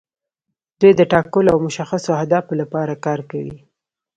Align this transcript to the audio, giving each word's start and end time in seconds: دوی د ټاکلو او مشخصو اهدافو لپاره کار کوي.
دوی 0.79 0.91
د 0.95 1.01
ټاکلو 1.13 1.49
او 1.53 1.59
مشخصو 1.67 2.09
اهدافو 2.19 2.53
لپاره 2.61 3.01
کار 3.05 3.19
کوي. 3.31 3.55